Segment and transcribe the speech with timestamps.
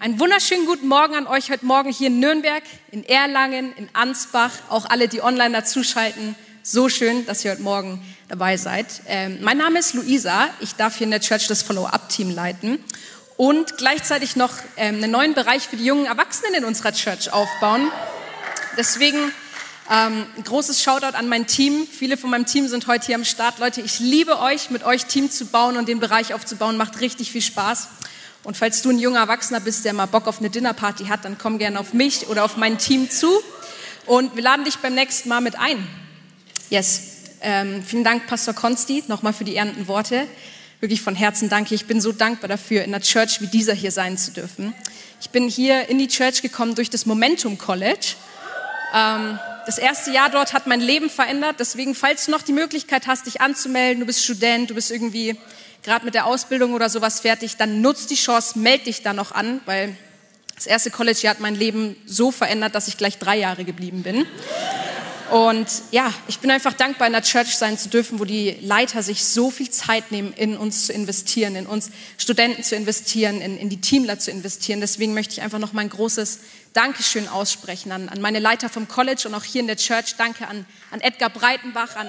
[0.00, 2.62] Einen wunderschönen guten Morgen an euch heute Morgen hier in Nürnberg,
[2.92, 6.36] in Erlangen, in Ansbach, auch alle, die online dazuschalten.
[6.62, 8.86] So schön, dass ihr heute Morgen dabei seid.
[9.08, 10.50] Ähm, mein Name ist Luisa.
[10.60, 12.78] Ich darf hier in der Church das Follow-up-Team leiten
[13.36, 17.90] und gleichzeitig noch ähm, einen neuen Bereich für die jungen Erwachsenen in unserer Church aufbauen.
[18.76, 19.18] Deswegen
[19.90, 21.88] ähm, großes Shoutout an mein Team.
[21.90, 23.58] Viele von meinem Team sind heute hier am Start.
[23.58, 26.76] Leute, ich liebe euch, mit euch Team zu bauen und den Bereich aufzubauen.
[26.76, 27.88] Macht richtig viel Spaß.
[28.44, 31.38] Und falls du ein junger Erwachsener bist, der mal Bock auf eine Dinnerparty hat, dann
[31.38, 33.30] komm gerne auf mich oder auf mein Team zu.
[34.06, 35.86] Und wir laden dich beim nächsten Mal mit ein.
[36.70, 37.02] Yes.
[37.40, 40.26] Ähm, vielen Dank, Pastor Konsti, nochmal für die ehrenden Worte.
[40.80, 41.74] Wirklich von Herzen danke.
[41.74, 44.72] Ich bin so dankbar dafür, in einer Church wie dieser hier sein zu dürfen.
[45.20, 48.14] Ich bin hier in die Church gekommen durch das Momentum College.
[48.94, 51.56] Ähm, das erste Jahr dort hat mein Leben verändert.
[51.58, 55.36] Deswegen, falls du noch die Möglichkeit hast, dich anzumelden, du bist Student, du bist irgendwie
[55.82, 59.32] gerade mit der Ausbildung oder sowas fertig, dann nutzt die Chance, melde dich da noch
[59.32, 59.96] an, weil
[60.54, 64.26] das erste College-Jahr hat mein Leben so verändert, dass ich gleich drei Jahre geblieben bin.
[65.30, 69.02] Und ja, ich bin einfach dankbar, in der Church sein zu dürfen, wo die Leiter
[69.02, 73.58] sich so viel Zeit nehmen, in uns zu investieren, in uns Studenten zu investieren, in,
[73.58, 74.80] in die Teamler zu investieren.
[74.80, 76.40] Deswegen möchte ich einfach noch mein großes
[76.72, 80.14] Dankeschön aussprechen an, an meine Leiter vom College und auch hier in der Church.
[80.16, 82.08] Danke an, an Edgar Breitenbach, an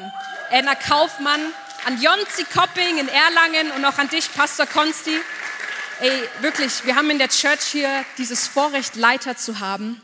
[0.49, 1.41] Anna Kaufmann,
[1.85, 5.15] an Jonzi Kopping in Erlangen und auch an dich, Pastor Konsti.
[6.01, 10.01] Ey, wirklich, wir haben in der Church hier dieses Vorrecht, Leiter zu haben,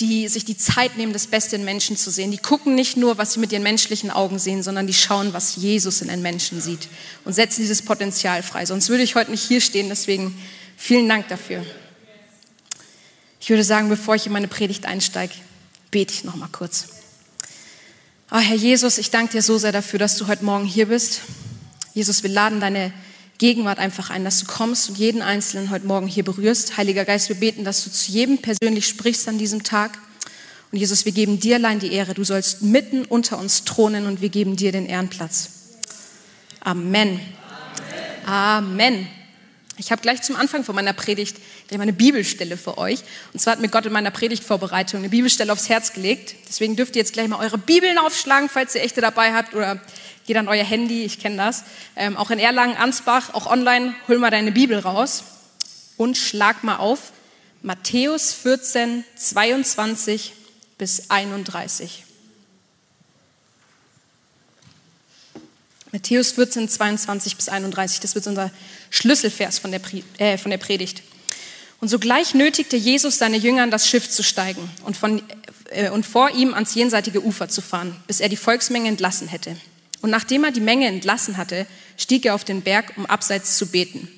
[0.00, 2.30] die sich die Zeit nehmen, das Beste in Menschen zu sehen.
[2.30, 5.56] Die gucken nicht nur, was sie mit ihren menschlichen Augen sehen, sondern die schauen, was
[5.56, 6.88] Jesus in den Menschen sieht
[7.24, 8.66] und setzen dieses Potenzial frei.
[8.66, 10.36] Sonst würde ich heute nicht hier stehen, deswegen
[10.76, 11.64] vielen Dank dafür.
[13.40, 15.34] Ich würde sagen, bevor ich in meine Predigt einsteige,
[15.90, 17.03] bete ich noch mal kurz.
[18.36, 21.20] Oh, Herr Jesus, ich danke dir so sehr dafür, dass du heute Morgen hier bist.
[21.92, 22.92] Jesus, wir laden deine
[23.38, 26.76] Gegenwart einfach ein, dass du kommst und jeden Einzelnen heute Morgen hier berührst.
[26.76, 30.00] Heiliger Geist, wir beten, dass du zu jedem persönlich sprichst an diesem Tag.
[30.72, 32.14] Und Jesus, wir geben dir allein die Ehre.
[32.14, 35.50] Du sollst mitten unter uns thronen und wir geben dir den Ehrenplatz.
[36.58, 37.20] Amen.
[38.26, 38.82] Amen.
[38.96, 39.08] Amen.
[39.76, 41.36] Ich habe gleich zum Anfang von meiner Predigt
[41.68, 43.00] gleich mal eine Bibelstelle für euch.
[43.32, 46.34] Und zwar hat mir Gott in meiner Predigtvorbereitung eine Bibelstelle aufs Herz gelegt.
[46.48, 49.80] Deswegen dürft ihr jetzt gleich mal eure Bibeln aufschlagen, falls ihr echte dabei habt oder
[50.26, 51.64] geht an euer Handy, ich kenne das.
[51.96, 55.24] Ähm, auch in Erlangen, Ansbach, auch online, hol mal deine Bibel raus
[55.96, 57.12] und schlag mal auf
[57.62, 60.32] Matthäus 14, 22
[60.78, 62.04] bis 31.
[65.92, 68.50] Matthäus 14, 22 bis 31, das wird unser
[68.90, 69.80] Schlüsselvers von der,
[70.18, 71.02] äh, von der Predigt.
[71.84, 75.20] Und sogleich nötigte Jesus seine Jünger an das Schiff zu steigen und, von,
[75.68, 79.54] äh, und vor ihm ans jenseitige Ufer zu fahren, bis er die Volksmenge entlassen hätte.
[80.00, 81.66] Und nachdem er die Menge entlassen hatte,
[81.98, 84.08] stieg er auf den Berg, um abseits zu beten.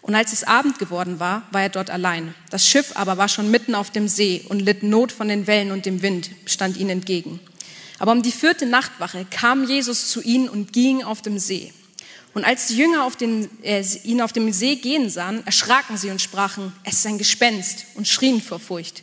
[0.00, 2.34] Und als es Abend geworden war, war er dort allein.
[2.50, 5.70] Das Schiff aber war schon mitten auf dem See und litt Not von den Wellen
[5.70, 7.38] und dem Wind, stand ihnen entgegen.
[8.00, 11.72] Aber um die vierte Nachtwache kam Jesus zu ihnen und ging auf dem See.
[12.34, 16.10] Und als die Jünger auf den, äh, ihn auf dem See gehen sahen, erschraken sie
[16.10, 19.02] und sprachen, es ist ein Gespenst und schrien vor Furcht.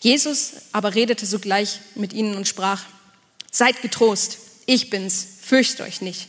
[0.00, 2.82] Jesus aber redete sogleich mit ihnen und sprach,
[3.50, 6.28] seid getrost, ich bin's, fürchtet euch nicht.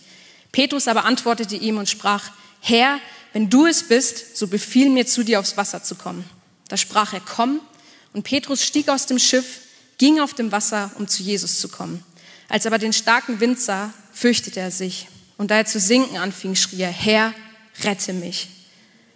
[0.52, 3.00] Petrus aber antwortete ihm und sprach, Herr,
[3.32, 6.24] wenn du es bist, so befiehl mir zu dir aufs Wasser zu kommen.
[6.68, 7.60] Da sprach er, komm.
[8.14, 9.62] Und Petrus stieg aus dem Schiff,
[9.98, 12.04] ging auf dem Wasser, um zu Jesus zu kommen.
[12.48, 15.08] Als er aber den starken Wind sah, fürchtete er sich.
[15.38, 17.34] Und da er zu sinken anfing, schrie er, Herr,
[17.84, 18.50] rette mich.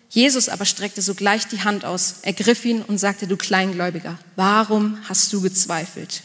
[0.10, 5.32] Jesus aber streckte sogleich die Hand aus, ergriff ihn und sagte, du Kleingläubiger, warum hast
[5.34, 6.22] du gezweifelt?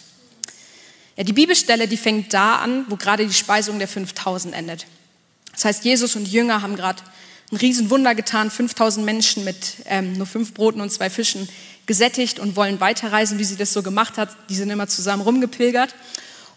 [1.17, 4.87] Ja, die Bibelstelle, die fängt da an, wo gerade die Speisung der 5000 endet.
[5.53, 7.03] Das heißt, Jesus und Jünger haben gerade
[7.51, 11.49] ein Riesenwunder getan, 5000 Menschen mit ähm, nur fünf Broten und zwei Fischen
[11.85, 14.31] gesättigt und wollen weiterreisen, wie sie das so gemacht hat.
[14.49, 15.95] Die sind immer zusammen rumgepilgert.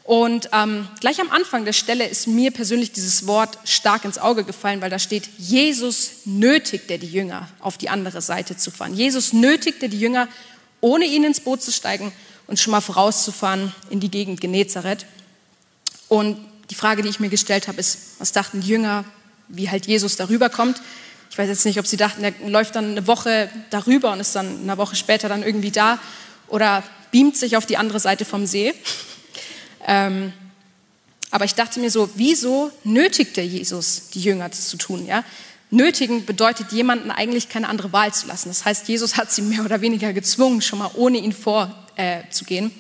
[0.05, 4.43] Und ähm, gleich am Anfang der Stelle ist mir persönlich dieses Wort stark ins Auge
[4.43, 8.93] gefallen, weil da steht, Jesus nötigte die Jünger, auf die andere Seite zu fahren.
[8.93, 10.27] Jesus nötigte die Jünger,
[10.79, 12.11] ohne ihnen ins Boot zu steigen
[12.46, 15.07] und schon mal vorauszufahren in die Gegend Genezareth.
[16.08, 16.37] Und
[16.69, 19.05] die Frage, die ich mir gestellt habe, ist, was dachten die Jünger,
[19.47, 20.84] wie halt Jesus darüber kommt?
[21.31, 24.35] Ich weiß jetzt nicht, ob sie dachten, er läuft dann eine Woche darüber und ist
[24.35, 25.97] dann eine Woche später dann irgendwie da
[26.47, 28.72] oder beamt sich auf die andere Seite vom See.
[29.85, 30.34] Ähm,
[31.32, 35.05] aber ich dachte mir so, wieso nötigte Jesus die Jünger das zu tun?
[35.05, 35.23] Ja?
[35.70, 38.49] Nötigen bedeutet jemanden eigentlich keine andere Wahl zu lassen.
[38.49, 42.67] Das heißt, Jesus hat sie mehr oder weniger gezwungen, schon mal ohne ihn vorzugehen.
[42.67, 42.72] Äh,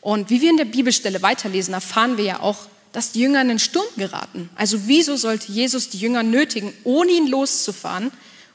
[0.00, 2.56] und wie wir in der Bibelstelle weiterlesen, erfahren wir ja auch,
[2.92, 4.48] dass die Jünger in den Sturm geraten.
[4.56, 8.10] Also wieso sollte Jesus die Jünger nötigen, ohne ihn loszufahren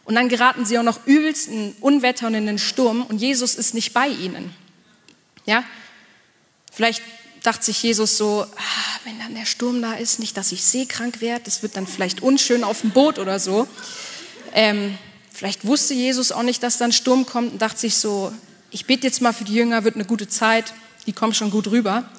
[0.06, 3.56] Und dann geraten sie auch noch übelst in Unwetter und in den Sturm und Jesus
[3.56, 4.54] ist nicht bei ihnen.
[5.46, 5.64] Ja?
[6.72, 7.02] Vielleicht
[7.46, 11.22] dachte sich Jesus so, ah, wenn dann der Sturm da ist, nicht, dass ich seekrank
[11.22, 13.68] werde, das wird dann vielleicht unschön auf dem Boot oder so.
[14.54, 14.98] Ähm,
[15.32, 18.32] vielleicht wusste Jesus auch nicht, dass dann Sturm kommt und dachte sich so,
[18.72, 20.74] ich bete jetzt mal für die Jünger, wird eine gute Zeit,
[21.06, 22.10] die kommen schon gut rüber.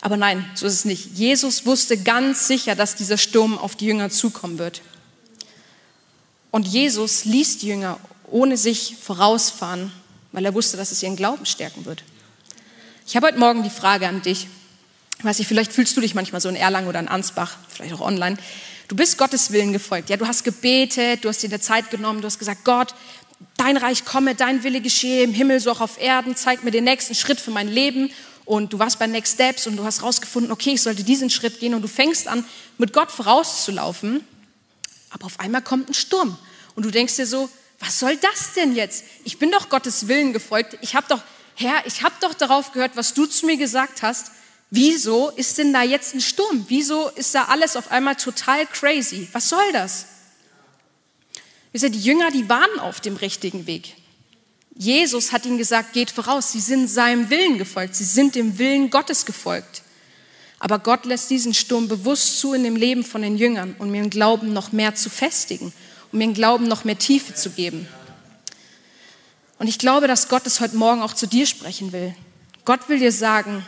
[0.00, 1.16] Aber nein, so ist es nicht.
[1.16, 4.82] Jesus wusste ganz sicher, dass dieser Sturm auf die Jünger zukommen wird.
[6.50, 7.98] Und Jesus ließ die Jünger
[8.30, 9.92] ohne sich vorausfahren,
[10.32, 12.04] weil er wusste, dass es ihren Glauben stärken wird.
[13.08, 14.48] Ich habe heute Morgen die Frage an dich.
[15.18, 17.94] Ich weiß nicht, vielleicht fühlst du dich manchmal so in Erlangen oder in Ansbach, vielleicht
[17.94, 18.36] auch online.
[18.86, 20.10] Du bist Gottes Willen gefolgt.
[20.10, 22.94] Ja, du hast gebetet, du hast dir der Zeit genommen, du hast gesagt, Gott,
[23.56, 26.36] dein Reich komme, dein Wille geschehe im Himmel so auch auf Erden.
[26.36, 28.10] Zeig mir den nächsten Schritt für mein Leben.
[28.44, 31.60] Und du warst bei Next Steps und du hast rausgefunden, okay, ich sollte diesen Schritt
[31.60, 32.44] gehen und du fängst an,
[32.76, 34.22] mit Gott vorauszulaufen.
[35.08, 36.36] Aber auf einmal kommt ein Sturm
[36.74, 37.48] und du denkst dir so,
[37.80, 39.02] was soll das denn jetzt?
[39.24, 40.76] Ich bin doch Gottes Willen gefolgt.
[40.82, 41.22] Ich habe doch
[41.60, 44.30] Herr, ich habe doch darauf gehört, was du zu mir gesagt hast.
[44.70, 46.64] Wieso ist denn da jetzt ein Sturm?
[46.68, 49.26] Wieso ist da alles auf einmal total crazy?
[49.32, 50.06] Was soll das?
[51.72, 53.96] Wisst ihr, die Jünger, die waren auf dem richtigen Weg.
[54.76, 56.52] Jesus hat ihnen gesagt, geht voraus.
[56.52, 57.96] Sie sind seinem Willen gefolgt.
[57.96, 59.82] Sie sind dem Willen Gottes gefolgt.
[60.60, 64.10] Aber Gott lässt diesen Sturm bewusst zu in dem Leben von den Jüngern, um ihren
[64.10, 65.72] Glauben noch mehr zu festigen,
[66.12, 67.88] um ihren Glauben noch mehr Tiefe zu geben.
[69.58, 72.14] Und ich glaube, dass Gott es heute Morgen auch zu dir sprechen will.
[72.64, 73.64] Gott will dir sagen,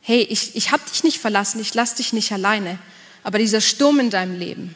[0.00, 2.78] hey, ich, ich habe dich nicht verlassen, ich lasse dich nicht alleine,
[3.22, 4.74] aber dieser Sturm in deinem Leben,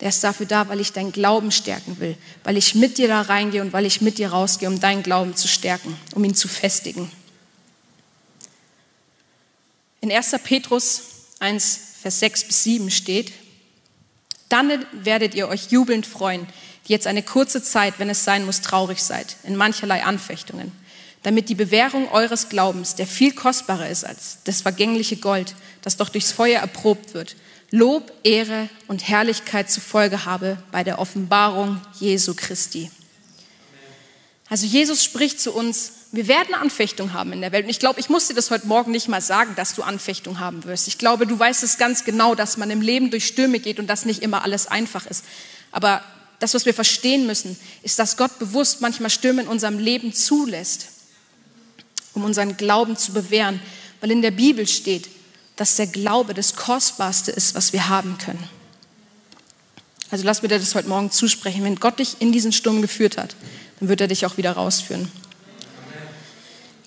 [0.00, 3.20] der ist dafür da, weil ich deinen Glauben stärken will, weil ich mit dir da
[3.22, 6.48] reingehe und weil ich mit dir rausgehe, um deinen Glauben zu stärken, um ihn zu
[6.48, 7.10] festigen.
[10.00, 10.34] In 1.
[10.42, 11.02] Petrus
[11.40, 13.32] 1, Vers 6 bis 7 steht,
[14.48, 16.46] dann werdet ihr euch jubelnd freuen,
[16.86, 20.72] die jetzt eine kurze Zeit, wenn es sein muss, traurig seid, in mancherlei Anfechtungen,
[21.22, 26.08] damit die Bewährung eures Glaubens, der viel kostbarer ist als das vergängliche Gold, das doch
[26.08, 27.36] durchs Feuer erprobt wird,
[27.72, 32.90] Lob, Ehre und Herrlichkeit zufolge habe bei der Offenbarung Jesu Christi.
[34.48, 37.64] Also Jesus spricht zu uns, wir werden Anfechtung haben in der Welt.
[37.64, 40.40] Und ich glaube, ich muss dir das heute Morgen nicht mal sagen, dass du Anfechtung
[40.40, 40.88] haben wirst.
[40.88, 43.86] Ich glaube, du weißt es ganz genau, dass man im Leben durch Stürme geht und
[43.86, 45.24] dass nicht immer alles einfach ist.
[45.70, 46.02] Aber
[46.40, 50.88] das, was wir verstehen müssen, ist, dass Gott bewusst manchmal Stürme in unserem Leben zulässt,
[52.14, 53.60] um unseren Glauben zu bewähren.
[54.00, 55.08] Weil in der Bibel steht,
[55.56, 58.42] dass der Glaube das Kostbarste ist, was wir haben können.
[60.10, 61.62] Also lass mir das heute Morgen zusprechen.
[61.62, 63.36] Wenn Gott dich in diesen Sturm geführt hat,
[63.78, 65.12] dann wird er dich auch wieder rausführen.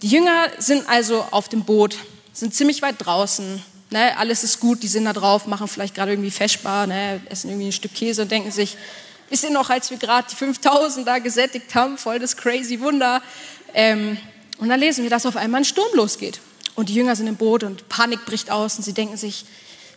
[0.02, 1.96] Die Jünger sind also auf dem Boot,
[2.34, 3.64] sind ziemlich weit draußen.
[3.92, 7.52] Ne, alles ist gut, die sind da drauf, machen vielleicht gerade irgendwie Feschbar, ne, essen
[7.52, 8.76] irgendwie ein Stück Käse und denken sich,
[9.34, 13.20] Wisst ihr noch, als wir gerade die 5000 da gesättigt haben, voll das crazy Wunder.
[13.74, 14.16] Ähm,
[14.60, 16.40] und dann lesen wir, dass auf einmal ein Sturm losgeht.
[16.76, 19.46] Und die Jünger sind im Boot und Panik bricht aus und sie denken sich,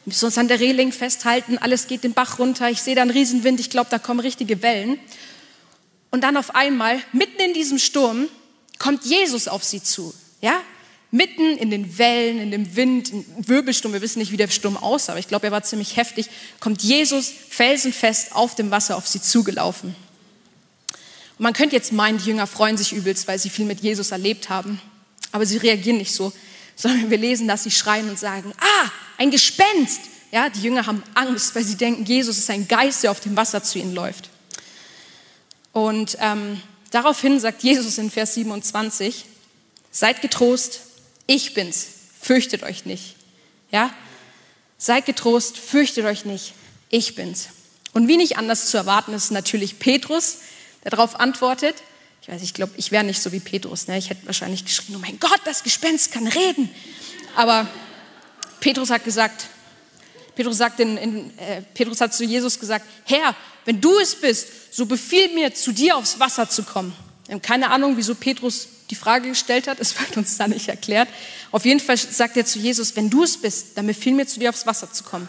[0.05, 3.03] wir müssen uns an der Reling festhalten, alles geht den Bach runter, ich sehe da
[3.03, 4.99] einen Riesenwind, ich glaube, da kommen richtige Wellen.
[6.11, 8.31] Und dann auf einmal, mitten in diesem Sturm,
[8.79, 10.15] kommt Jesus auf sie zu.
[10.41, 10.63] Ja?
[11.17, 14.77] Mitten in den Wellen, in dem Wind, im Wirbelsturm, wir wissen nicht, wie der Sturm
[14.77, 16.27] aussah, aber ich glaube, er war ziemlich heftig,
[16.61, 19.97] kommt Jesus felsenfest auf dem Wasser auf sie zugelaufen.
[21.39, 24.11] Und man könnte jetzt meinen, die Jünger freuen sich übelst, weil sie viel mit Jesus
[24.11, 24.81] erlebt haben,
[25.33, 26.33] aber sie reagieren nicht so,
[26.77, 30.01] sondern wir lesen, dass sie schreien und sagen, ah, ein Gespenst.
[30.33, 33.37] Ja, die Jünger haben Angst, weil sie denken, Jesus ist ein Geist, der auf dem
[33.37, 34.29] Wasser zu ihnen läuft.
[35.73, 39.25] Und ähm, daraufhin sagt Jesus in Vers 27,
[39.91, 40.81] seid getrost,
[41.27, 41.87] ich bin's,
[42.21, 43.17] fürchtet euch nicht.
[43.71, 43.93] Ja?
[44.79, 46.55] Seid getrost, fürchtet euch nicht,
[46.91, 47.49] ich bin's.
[47.93, 50.39] Und wie nicht anders zu erwarten ist natürlich Petrus,
[50.85, 51.77] der darauf antwortet.
[52.23, 53.87] Ich weiß, ich glaube, ich wäre nicht so wie Petrus.
[53.89, 53.97] Ne?
[53.99, 56.69] Ich hätte wahrscheinlich geschrien, oh mein Gott, das Gespenst kann reden.
[57.37, 57.67] Aber
[58.61, 59.47] Petrus hat gesagt,
[60.35, 64.75] Petrus, sagt in, in, äh, Petrus hat zu Jesus gesagt, Herr, wenn du es bist,
[64.75, 66.95] so befiehl mir, zu dir aufs Wasser zu kommen.
[67.27, 69.81] Wir haben keine Ahnung, wieso Petrus die Frage gestellt hat.
[69.81, 71.09] Es wird uns da nicht erklärt.
[71.53, 74.41] Auf jeden Fall sagt er zu Jesus, wenn du es bist, dann befiehl mir, zu
[74.41, 75.29] dir aufs Wasser zu kommen.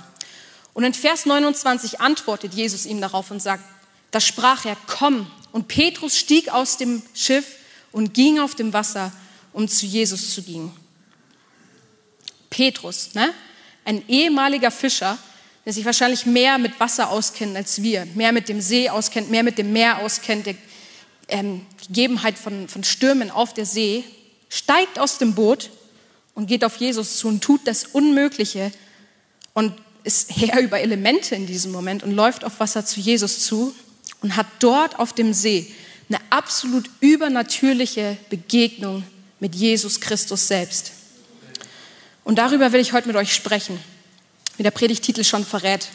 [0.74, 3.64] Und in Vers 29 antwortet Jesus ihm darauf und sagt,
[4.12, 5.30] da sprach er, komm.
[5.52, 7.46] Und Petrus stieg aus dem Schiff
[7.92, 9.12] und ging auf dem Wasser,
[9.54, 10.72] um zu Jesus zu gehen.
[12.50, 13.34] Petrus, ne?
[13.86, 15.18] ein ehemaliger Fischer,
[15.66, 19.44] der sich wahrscheinlich mehr mit Wasser auskennt als wir, mehr mit dem See auskennt, mehr
[19.44, 20.56] mit dem Meer auskennt, der
[21.28, 24.04] ähm, Gegebenheit von, von Stürmen auf der See,
[24.50, 25.70] steigt aus dem Boot
[26.36, 28.72] und geht auf Jesus zu und tut das Unmögliche
[29.54, 33.76] und ist Herr über Elemente in diesem Moment und läuft auf Wasser zu Jesus zu
[34.22, 35.72] und hat dort auf dem See
[36.10, 39.04] eine absolut übernatürliche Begegnung
[39.40, 40.92] mit Jesus Christus selbst.
[42.24, 43.80] Und darüber will ich heute mit euch sprechen,
[44.58, 45.88] wie der Predigtitel schon verrät.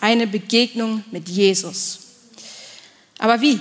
[0.00, 2.00] Eine Begegnung mit Jesus.
[3.18, 3.60] Aber wie?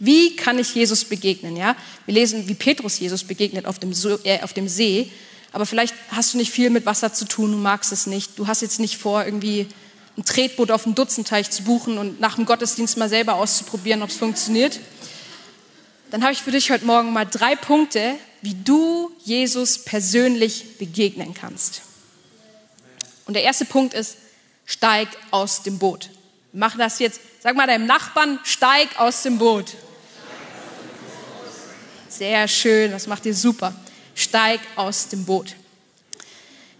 [0.00, 1.56] Wie kann ich Jesus begegnen?
[1.56, 1.76] Ja?
[2.06, 3.92] Wir lesen, wie Petrus Jesus begegnet auf dem,
[4.24, 5.12] äh, auf dem See.
[5.52, 8.38] Aber vielleicht hast du nicht viel mit Wasser zu tun, du magst es nicht.
[8.38, 9.66] Du hast jetzt nicht vor, irgendwie
[10.16, 14.08] ein Tretboot auf dem Dutzendteich zu buchen und nach dem Gottesdienst mal selber auszuprobieren, ob
[14.08, 14.80] es funktioniert.
[16.10, 21.34] Dann habe ich für dich heute Morgen mal drei Punkte, wie du Jesus persönlich begegnen
[21.34, 21.82] kannst.
[23.26, 24.16] Und der erste Punkt ist,
[24.64, 26.08] steig aus dem Boot.
[26.52, 29.74] Mach das jetzt, sag mal deinem Nachbarn, steig aus dem Boot.
[32.10, 33.72] Sehr schön, das macht ihr super.
[34.16, 35.54] Steig aus dem Boot.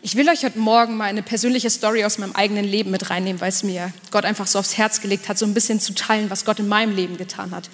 [0.02, 3.40] Ich will euch heute Morgen mal eine persönliche Story aus meinem eigenen Leben mit reinnehmen,
[3.40, 6.30] weil es mir Gott einfach so aufs Herz gelegt hat, so ein bisschen zu teilen,
[6.30, 7.70] was Gott in meinem Leben getan hat.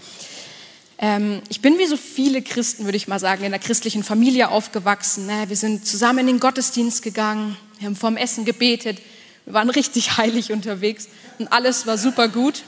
[0.98, 4.50] Ähm, ich bin wie so viele Christen, würde ich mal sagen, in der christlichen Familie
[4.50, 5.24] aufgewachsen.
[5.24, 5.44] Ne?
[5.48, 8.98] Wir sind zusammen in den Gottesdienst gegangen, wir haben vorm Essen gebetet,
[9.46, 11.08] wir waren richtig heilig unterwegs
[11.38, 12.64] und alles war super gut.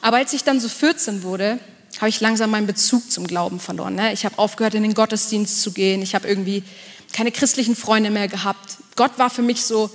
[0.00, 1.58] Aber als ich dann so 14 wurde,
[2.00, 3.94] habe ich langsam meinen Bezug zum Glauben verloren.
[3.94, 4.14] Ne?
[4.14, 6.00] Ich habe aufgehört, in den Gottesdienst zu gehen.
[6.00, 6.64] Ich habe irgendwie
[7.12, 8.78] keine christlichen Freunde mehr gehabt.
[8.96, 9.90] Gott war für mich so,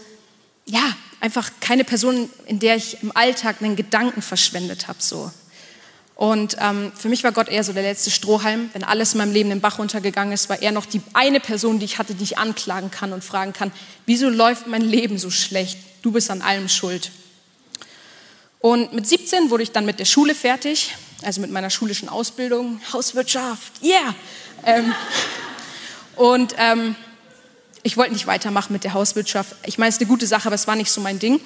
[0.66, 0.84] ja,
[1.20, 5.00] einfach keine Person, in der ich im Alltag einen Gedanken verschwendet habe.
[5.02, 5.32] So.
[6.14, 8.70] Und ähm, für mich war Gott eher so der letzte Strohhalm.
[8.74, 11.80] Wenn alles in meinem Leben den Bach runtergegangen ist, war er noch die eine Person,
[11.80, 13.72] die ich hatte, die ich anklagen kann und fragen kann,
[14.06, 15.80] wieso läuft mein Leben so schlecht?
[16.04, 17.10] Du bist an allem schuld.
[18.60, 22.82] Und mit 17 wurde ich dann mit der Schule fertig also mit meiner schulischen Ausbildung,
[22.92, 24.16] Hauswirtschaft, yeah.
[24.66, 24.94] Ähm,
[26.16, 26.96] und ähm,
[27.84, 29.56] ich wollte nicht weitermachen mit der Hauswirtschaft.
[29.66, 31.40] Ich meine, es ist eine gute Sache, aber es war nicht so mein Ding.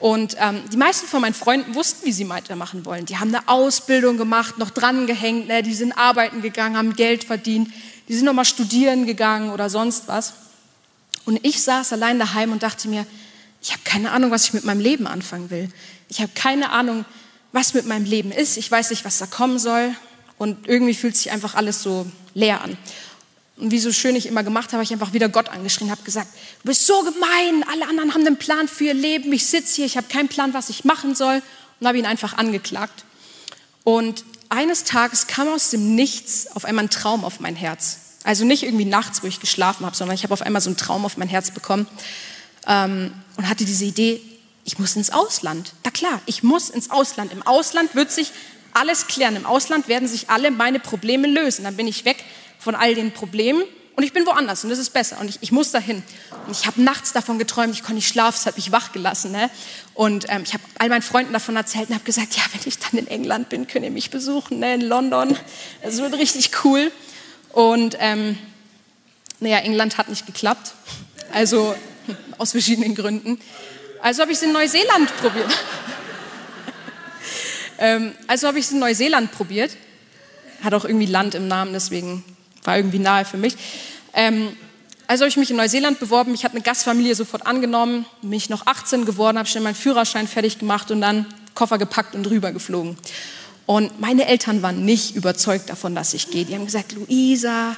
[0.00, 3.04] Und ähm, die meisten von meinen Freunden wussten, wie sie weitermachen wollen.
[3.04, 5.62] Die haben eine Ausbildung gemacht, noch dran gehängt, ne?
[5.62, 7.70] die sind arbeiten gegangen, haben Geld verdient,
[8.08, 10.32] die sind nochmal studieren gegangen oder sonst was.
[11.26, 13.06] Und ich saß allein daheim und dachte mir,
[13.62, 15.70] ich habe keine Ahnung, was ich mit meinem Leben anfangen will.
[16.08, 17.04] Ich habe keine Ahnung,
[17.52, 18.56] was mit meinem Leben ist.
[18.56, 19.94] Ich weiß nicht, was da kommen soll.
[20.38, 22.76] Und irgendwie fühlt sich einfach alles so leer an.
[23.56, 26.02] Und wie so schön ich immer gemacht habe, habe ich einfach wieder Gott angeschrien, habe
[26.02, 26.28] gesagt,
[26.62, 29.84] du bist so gemein, alle anderen haben einen Plan für ihr Leben, ich sitze hier,
[29.84, 31.42] ich habe keinen Plan, was ich machen soll
[31.78, 33.04] und habe ihn einfach angeklagt.
[33.84, 37.98] Und eines Tages kam aus dem Nichts auf einmal ein Traum auf mein Herz.
[38.24, 40.76] Also nicht irgendwie nachts, wo ich geschlafen habe, sondern ich habe auf einmal so einen
[40.78, 41.86] Traum auf mein Herz bekommen
[42.66, 44.22] ähm, und hatte diese Idee,
[44.64, 45.72] ich muss ins Ausland.
[45.84, 47.32] Na klar, ich muss ins Ausland.
[47.32, 48.32] Im Ausland wird sich
[48.72, 49.36] alles klären.
[49.36, 51.64] Im Ausland werden sich alle meine Probleme lösen.
[51.64, 52.24] Dann bin ich weg
[52.58, 53.64] von all den Problemen
[54.00, 56.02] und ich bin woanders und das ist besser und ich, ich muss dahin.
[56.46, 59.30] Und ich habe nachts davon geträumt, ich konnte nicht schlafen, es hat mich wach gelassen.
[59.30, 59.50] Ne?
[59.92, 62.78] Und ähm, ich habe all meinen Freunden davon erzählt und habe gesagt, ja, wenn ich
[62.78, 64.72] dann in England bin, könnt ihr mich besuchen, ne?
[64.72, 65.36] in London.
[65.82, 66.90] Das wird richtig cool.
[67.50, 68.38] Und ähm,
[69.38, 70.72] naja, England hat nicht geklappt,
[71.32, 71.74] also
[72.38, 73.38] aus verschiedenen Gründen.
[74.02, 75.46] Also habe ich es in Neuseeland probiert.
[77.78, 79.76] ähm, also habe ich es in Neuseeland probiert.
[80.62, 82.24] Hat auch irgendwie Land im Namen, deswegen
[82.64, 83.56] war irgendwie nahe für mich.
[84.14, 84.56] Ähm,
[85.06, 86.32] also habe ich mich in Neuseeland beworben.
[86.32, 88.06] Mich hat eine Gastfamilie sofort angenommen.
[88.22, 92.14] Bin ich noch 18 geworden, habe schnell meinen Führerschein fertig gemacht und dann Koffer gepackt
[92.14, 92.96] und rüber geflogen.
[93.66, 96.46] Und meine Eltern waren nicht überzeugt davon, dass ich gehe.
[96.46, 97.76] Die haben gesagt, Luisa,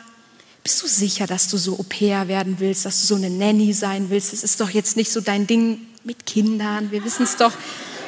[0.63, 3.73] bist du sicher, dass du so Au pair werden willst, dass du so eine Nanny
[3.73, 4.33] sein willst?
[4.33, 6.91] Das ist doch jetzt nicht so dein Ding mit Kindern.
[6.91, 7.53] Wir wissen es doch.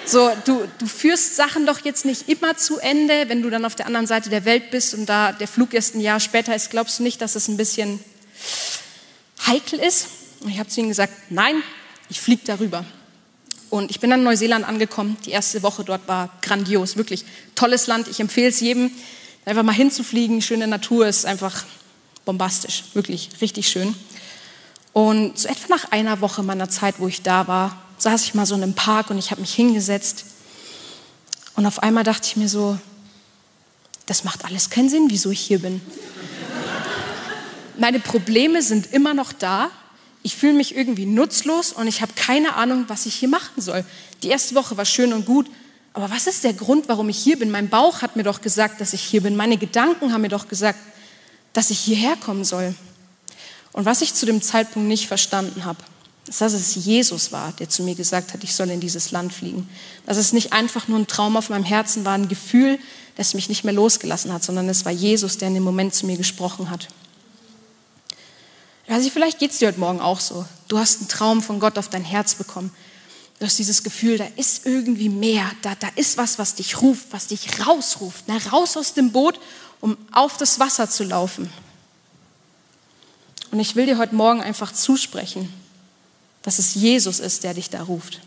[0.07, 3.75] So, du, du führst Sachen doch jetzt nicht immer zu Ende, wenn du dann auf
[3.75, 6.71] der anderen Seite der Welt bist und da der Flug erst ein Jahr später ist.
[6.71, 8.01] Glaubst du nicht, dass es ein bisschen
[9.47, 10.09] heikel ist?
[10.41, 11.63] Und ich habe zu ihnen gesagt, nein,
[12.11, 12.85] ich fliege darüber.
[13.71, 15.17] Und ich bin dann in Neuseeland angekommen.
[15.25, 17.25] Die erste Woche dort war grandios, wirklich
[17.55, 18.07] tolles Land.
[18.09, 18.91] Ich empfehle es jedem,
[19.47, 20.43] einfach mal hinzufliegen.
[20.43, 21.65] Schöne Natur ist einfach
[22.27, 23.95] bombastisch, wirklich richtig schön.
[24.93, 28.47] Und so etwa nach einer Woche meiner Zeit, wo ich da war, saß ich mal
[28.47, 30.27] so in einem Park und ich habe mich hingesetzt.
[31.57, 32.79] Und auf einmal dachte ich mir so,
[34.07, 35.81] das macht alles keinen Sinn, wieso ich hier bin.
[37.79, 39.71] Meine Probleme sind immer noch da.
[40.23, 43.85] Ich fühle mich irgendwie nutzlos und ich habe keine Ahnung, was ich hier machen soll.
[44.23, 45.47] Die erste Woche war schön und gut,
[45.95, 47.51] aber was ist der Grund, warum ich hier bin?
[47.51, 49.35] Mein Bauch hat mir doch gesagt, dass ich hier bin.
[49.35, 50.79] Meine Gedanken haben mir doch gesagt,
[51.55, 52.75] dass ich hierher kommen soll.
[53.73, 55.79] Und was ich zu dem Zeitpunkt nicht verstanden habe,
[56.27, 59.69] dass es Jesus war, der zu mir gesagt hat, ich soll in dieses Land fliegen.
[60.07, 62.79] Dass es nicht einfach nur ein Traum auf meinem Herzen war, ein Gefühl,
[63.17, 66.07] das mich nicht mehr losgelassen hat, sondern es war Jesus, der in dem Moment zu
[66.07, 66.89] mir gesprochen hat.
[68.89, 70.45] Also vielleicht geht es dir heute Morgen auch so.
[70.69, 72.71] Du hast einen Traum von Gott auf dein Herz bekommen.
[73.39, 77.07] Du hast dieses Gefühl, da ist irgendwie mehr, da, da ist was, was dich ruft,
[77.11, 78.39] was dich rausruft, ne?
[78.53, 79.41] raus aus dem Boot,
[79.81, 81.51] um auf das Wasser zu laufen.
[83.51, 85.53] Und ich will dir heute Morgen einfach zusprechen,
[86.45, 88.21] dass es Jesus ist, der dich da ruft.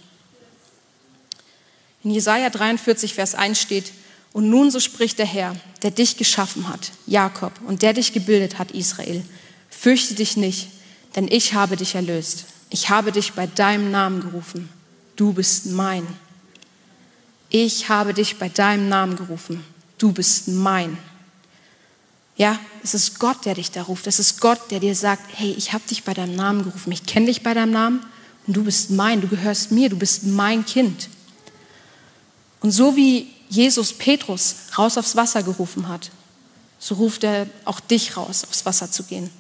[2.04, 3.94] In Jesaja 43, Vers 1 steht,
[4.34, 8.60] und nun so spricht der Herr, der dich geschaffen hat, Jakob, und der dich gebildet
[8.60, 9.24] hat, Israel.
[9.70, 10.68] Fürchte dich nicht,
[11.16, 12.46] denn ich habe dich erlöst.
[12.70, 14.70] Ich habe dich bei deinem Namen gerufen.
[15.16, 16.06] Du bist mein.
[17.50, 19.64] Ich habe dich bei deinem Namen gerufen.
[19.98, 20.98] Du bist mein.
[22.38, 24.06] Ja, es ist Gott, der dich da ruft.
[24.06, 26.92] Es ist Gott, der dir sagt, hey, ich habe dich bei deinem Namen gerufen.
[26.92, 28.06] Ich kenne dich bei deinem Namen
[28.46, 29.22] und du bist mein.
[29.22, 29.90] Du gehörst mir.
[29.90, 31.10] Du bist mein Kind.
[32.62, 36.12] Und so wie Jesus Petrus raus aufs Wasser gerufen hat,
[36.80, 39.32] so ruft er auch dich raus, aufs Wasser zu gehen.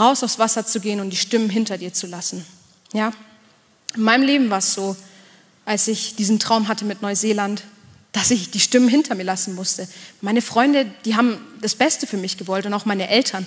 [0.00, 2.44] Raus aufs Wasser zu gehen und die Stimmen hinter dir zu lassen.
[2.92, 3.12] Ja?
[3.94, 4.96] In meinem Leben war es so,
[5.66, 7.64] als ich diesen Traum hatte mit Neuseeland,
[8.12, 9.86] dass ich die Stimmen hinter mir lassen musste.
[10.20, 13.46] Meine Freunde, die haben das Beste für mich gewollt und auch meine Eltern.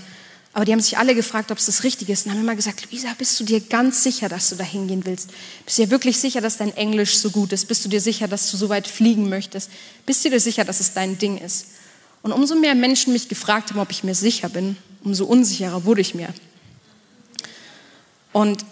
[0.53, 2.85] Aber die haben sich alle gefragt, ob es das Richtige ist und haben immer gesagt,
[2.91, 5.29] Luisa, bist du dir ganz sicher, dass du da hingehen willst?
[5.65, 7.67] Bist du dir wirklich sicher, dass dein Englisch so gut ist?
[7.67, 9.69] Bist du dir sicher, dass du so weit fliegen möchtest?
[10.05, 11.67] Bist du dir sicher, dass es dein Ding ist?
[12.21, 16.01] Und umso mehr Menschen mich gefragt haben, ob ich mir sicher bin, umso unsicherer wurde
[16.01, 16.33] ich mir.
[18.33, 18.65] Und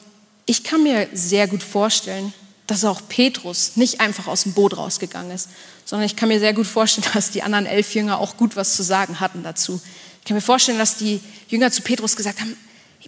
[0.46, 2.34] ich kann mir sehr gut vorstellen,
[2.70, 5.50] dass auch Petrus nicht einfach aus dem Boot rausgegangen ist,
[5.86, 8.76] sondern ich kann mir sehr gut vorstellen, dass die anderen elf Jünger auch gut was
[8.76, 9.82] zu sagen hatten dazu.
[10.20, 12.56] Ich kann mir vorstellen, dass die Jünger zu Petrus gesagt haben,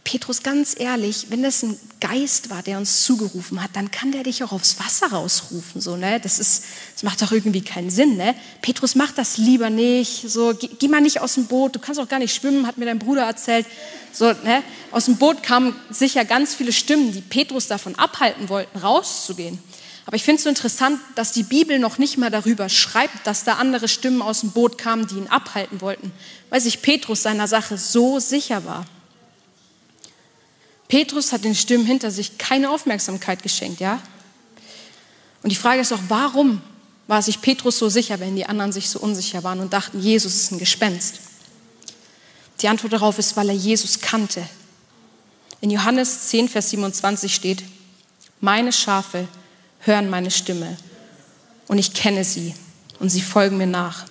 [0.05, 4.23] Petrus, ganz ehrlich, wenn das ein Geist war, der uns zugerufen hat, dann kann der
[4.23, 5.81] dich auch aufs Wasser rausrufen.
[5.81, 6.21] So, ne?
[6.21, 8.15] das, ist, das macht doch irgendwie keinen Sinn.
[8.15, 8.33] Ne?
[8.61, 10.29] Petrus, mach das lieber nicht.
[10.29, 11.75] So, geh, geh, mal nicht aus dem Boot.
[11.75, 13.65] Du kannst auch gar nicht schwimmen, hat mir dein Bruder erzählt.
[14.13, 14.63] So, ne?
[14.91, 19.59] Aus dem Boot kamen sicher ganz viele Stimmen, die Petrus davon abhalten wollten, rauszugehen.
[20.05, 23.43] Aber ich finde es so interessant, dass die Bibel noch nicht mal darüber schreibt, dass
[23.43, 26.13] da andere Stimmen aus dem Boot kamen, die ihn abhalten wollten,
[26.49, 28.85] weil sich Petrus seiner Sache so sicher war.
[30.91, 34.01] Petrus hat den Stimmen hinter sich keine Aufmerksamkeit geschenkt, ja?
[35.41, 36.61] Und die Frage ist auch, warum
[37.07, 40.35] war sich Petrus so sicher, wenn die anderen sich so unsicher waren und dachten, Jesus
[40.35, 41.21] ist ein Gespenst?
[42.59, 44.45] Die Antwort darauf ist, weil er Jesus kannte.
[45.61, 47.63] In Johannes 10, Vers 27 steht,
[48.41, 49.29] meine Schafe
[49.79, 50.75] hören meine Stimme
[51.69, 52.53] und ich kenne sie
[52.99, 54.03] und sie folgen mir nach.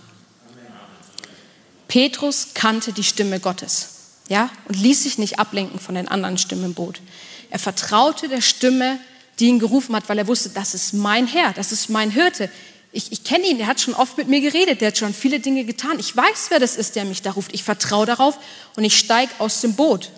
[1.89, 4.00] Petrus kannte die Stimme Gottes
[4.31, 7.01] ja, und ließ sich nicht ablenken von den anderen Stimmen im Boot.
[7.51, 9.01] Er vertraute der Stimme,
[9.41, 12.49] die ihn gerufen hat, weil er wusste, das ist mein Herr, das ist mein Hirte.
[12.93, 15.41] Ich, ich kenne ihn, er hat schon oft mit mir geredet, der hat schon viele
[15.41, 15.99] Dinge getan.
[15.99, 17.53] Ich weiß, wer das ist, der mich da ruft.
[17.53, 18.39] Ich vertraue darauf
[18.77, 20.11] und ich steige aus dem Boot.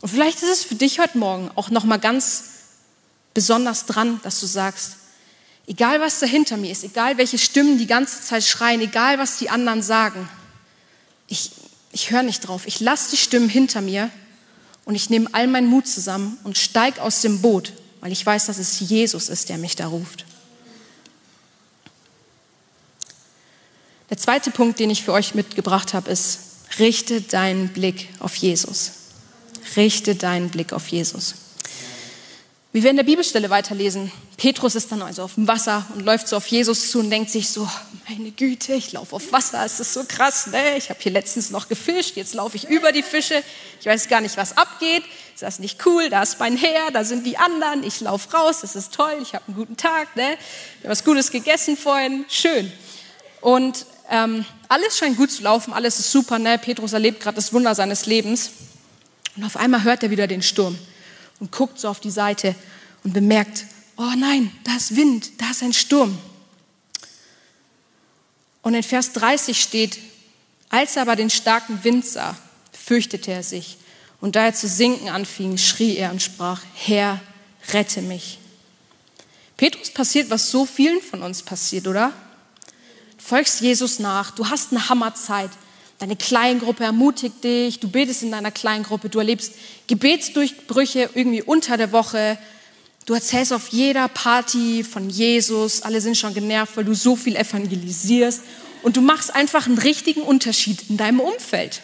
[0.00, 2.44] Und vielleicht ist es für dich heute Morgen auch noch mal ganz
[3.34, 4.96] besonders dran, dass du sagst,
[5.66, 9.36] egal was da hinter mir ist, egal welche Stimmen die ganze Zeit schreien, egal was
[9.36, 10.26] die anderen sagen,
[11.28, 11.50] ich,
[11.92, 12.66] ich höre nicht drauf.
[12.66, 14.10] Ich lasse die Stimmen hinter mir
[14.84, 18.46] und ich nehme all meinen Mut zusammen und steige aus dem Boot, weil ich weiß,
[18.46, 20.24] dass es Jesus ist, der mich da ruft.
[24.10, 26.40] Der zweite Punkt, den ich für euch mitgebracht habe, ist,
[26.78, 28.92] richte deinen Blick auf Jesus.
[29.76, 31.34] Richte deinen Blick auf Jesus.
[32.72, 36.26] Wie wir in der Bibelstelle weiterlesen, Petrus ist dann also auf dem Wasser und läuft
[36.26, 37.68] so auf Jesus zu und denkt sich so,
[38.08, 40.78] meine Güte, ich laufe auf Wasser, es ist so krass, ne?
[40.78, 43.42] ich habe hier letztens noch gefischt, jetzt laufe ich über die Fische,
[43.78, 45.02] ich weiß gar nicht, was abgeht,
[45.34, 48.62] ist das nicht cool, da ist mein Herr, da sind die anderen, ich laufe raus,
[48.62, 50.32] das ist toll, ich habe einen guten Tag, ne?
[50.32, 52.72] ich habe was Gutes gegessen vorhin, schön.
[53.42, 56.56] Und ähm, alles scheint gut zu laufen, alles ist super, ne?
[56.56, 58.52] Petrus erlebt gerade das Wunder seines Lebens
[59.36, 60.78] und auf einmal hört er wieder den Sturm
[61.40, 62.54] und guckt so auf die Seite
[63.04, 63.66] und bemerkt,
[64.00, 66.18] oh nein, da ist Wind, da ist ein Sturm.
[68.62, 69.98] Und in Vers 30 steht,
[70.70, 72.36] als er aber den starken Wind sah,
[72.72, 73.76] fürchtete er sich.
[74.20, 77.20] Und da er zu sinken anfing, schrie er und sprach, Herr,
[77.72, 78.38] rette mich.
[79.56, 82.12] Petrus passiert, was so vielen von uns passiert, oder?
[83.18, 85.50] Du folgst Jesus nach, du hast eine Hammerzeit,
[86.00, 89.52] Deine Kleingruppe ermutigt dich, du betest in deiner Kleingruppe, du erlebst
[89.86, 92.38] Gebetsdurchbrüche irgendwie unter der Woche.
[93.06, 97.36] Du erzählst auf jeder Party von Jesus, alle sind schon genervt, weil du so viel
[97.36, 98.42] evangelisierst
[98.82, 101.82] und du machst einfach einen richtigen Unterschied in deinem Umfeld.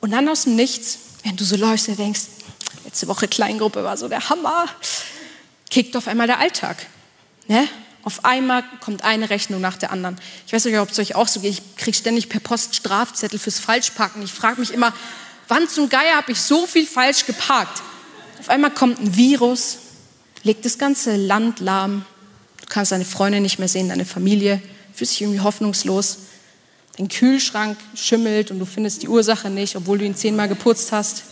[0.00, 2.22] Und dann aus dem Nichts, wenn du so läufst und denkst,
[2.84, 4.66] letzte Woche Kleingruppe war so der Hammer,
[5.70, 6.86] kickt auf einmal der Alltag.
[7.46, 7.68] Ne?
[8.02, 10.18] Auf einmal kommt eine Rechnung nach der anderen.
[10.46, 11.52] Ich weiß nicht, ob es euch auch so geht.
[11.52, 14.22] Ich kriege ständig per Post Strafzettel fürs Falschparken.
[14.22, 14.94] Ich frage mich immer,
[15.48, 17.82] wann zum Geier habe ich so viel falsch geparkt?
[18.40, 19.76] Auf einmal kommt ein Virus,
[20.44, 22.06] legt das ganze Land lahm.
[22.62, 24.62] Du kannst deine Freunde nicht mehr sehen, deine Familie,
[24.94, 26.20] fühlst dich irgendwie hoffnungslos.
[26.96, 31.24] Dein Kühlschrank schimmelt und du findest die Ursache nicht, obwohl du ihn zehnmal geputzt hast.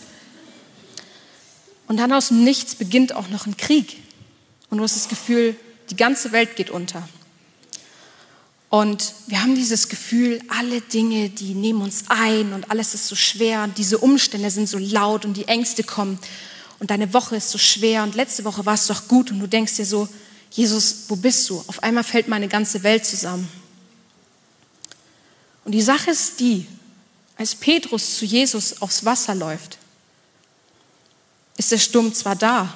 [1.86, 3.96] Und dann aus dem Nichts beginnt auch noch ein Krieg.
[4.68, 5.56] Und du hast das Gefühl,
[5.88, 7.08] die ganze Welt geht unter.
[8.68, 13.16] Und wir haben dieses Gefühl, alle Dinge, die nehmen uns ein und alles ist so
[13.16, 16.18] schwer und diese Umstände sind so laut und die Ängste kommen
[16.80, 19.46] und deine Woche ist so schwer und letzte Woche war es doch gut und du
[19.46, 20.08] denkst dir so,
[20.50, 21.62] Jesus, wo bist du?
[21.66, 23.48] Auf einmal fällt meine ganze Welt zusammen.
[25.64, 26.66] Und die Sache ist die,
[27.36, 29.78] als Petrus zu Jesus aufs Wasser läuft,
[31.56, 32.74] ist der Sturm zwar da,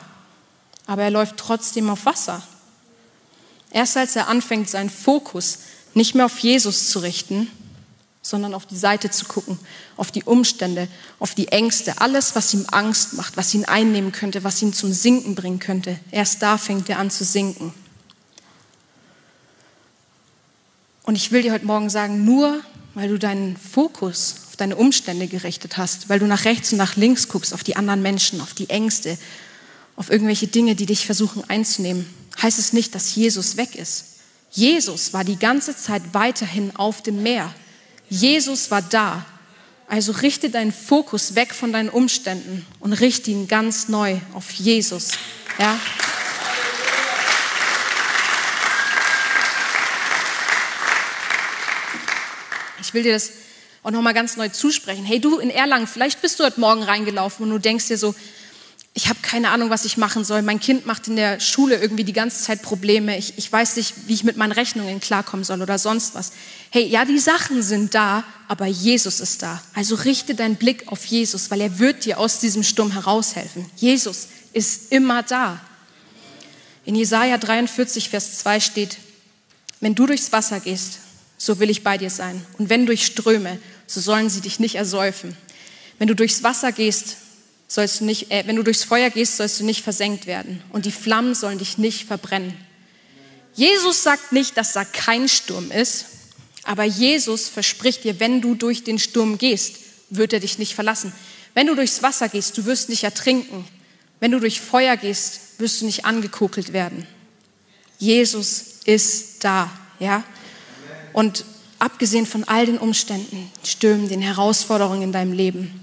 [0.87, 2.47] aber er läuft trotzdem auf Wasser.
[3.71, 5.61] Erst als er anfängt, seinen Fokus
[5.95, 7.51] nicht mehr auf Jesus zu richten,
[8.23, 9.59] sondern auf die Seite zu gucken,
[9.97, 14.45] auf die Umstände, auf die Ängste, alles, was ihm Angst macht, was ihn einnehmen könnte,
[14.45, 15.99] was ihn zum Sinken bringen könnte.
[16.13, 17.75] Erst da fängt er an zu sinken.
[21.03, 22.61] Und ich will dir heute Morgen sagen, nur
[22.95, 26.97] weil du deinen Fokus auf deine Umstände gerichtet hast, weil du nach rechts und nach
[26.97, 29.19] links guckst, auf die anderen Menschen, auf die Ängste,
[29.97, 32.07] auf irgendwelche Dinge, die dich versuchen einzunehmen,
[32.41, 34.05] heißt es nicht, dass Jesus weg ist.
[34.51, 37.53] Jesus war die ganze Zeit weiterhin auf dem Meer.
[38.13, 39.25] Jesus war da.
[39.89, 45.13] Also richte deinen Fokus weg von deinen Umständen und richte ihn ganz neu auf Jesus.
[45.59, 45.79] Ja?
[52.83, 53.31] Ich will dir das
[53.83, 55.07] auch nochmal ganz neu zusprechen.
[55.07, 58.15] Hey, du in Erlangen, vielleicht bist du heute Morgen reingelaufen und du denkst dir so,
[58.95, 60.43] ich habe keine Ahnung, was ich machen soll.
[60.43, 63.17] Mein Kind macht in der Schule irgendwie die ganze Zeit Probleme.
[63.17, 66.33] Ich, ich weiß nicht, wie ich mit meinen Rechnungen klarkommen soll oder sonst was.
[66.71, 69.63] Hey, ja, die Sachen sind da, aber Jesus ist da.
[69.73, 73.65] Also richte deinen Blick auf Jesus, weil er wird dir aus diesem Sturm heraushelfen.
[73.77, 75.59] Jesus ist immer da.
[76.85, 78.99] In Jesaja 43, Vers 2 steht,
[79.81, 80.99] wenn du durchs Wasser gehst,
[81.39, 82.45] so will ich bei dir sein.
[82.59, 85.35] Und wenn durch Ströme, so sollen sie dich nicht ersäufen.
[85.99, 87.17] Wenn du durchs Wasser gehst,
[87.73, 90.85] sollst du nicht, äh, wenn du durchs Feuer gehst, sollst du nicht versenkt werden und
[90.85, 92.55] die Flammen sollen dich nicht verbrennen.
[93.55, 96.07] Jesus sagt nicht, dass da kein Sturm ist,
[96.65, 99.77] aber Jesus verspricht dir, wenn du durch den Sturm gehst,
[100.11, 101.13] wird er dich nicht verlassen.
[101.55, 103.65] Wenn du durchs Wasser gehst, du wirst nicht ertrinken.
[104.21, 107.07] Wenn du durch Feuer gehst, wirst du nicht angekokelt werden.
[107.99, 110.25] Jesus ist da, ja?
[111.13, 111.45] Und
[111.79, 115.82] abgesehen von all den Umständen, Stürmen, den Herausforderungen in deinem Leben,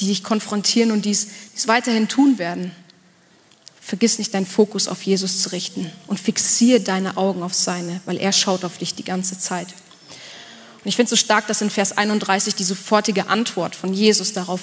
[0.00, 2.72] die dich konfrontieren und dies, dies weiterhin tun werden.
[3.80, 8.18] Vergiss nicht, deinen Fokus auf Jesus zu richten und fixiere deine Augen auf seine, weil
[8.18, 9.68] er schaut auf dich die ganze Zeit.
[9.68, 14.32] Und ich finde es so stark, dass in Vers 31 die sofortige Antwort von Jesus
[14.32, 14.60] darauf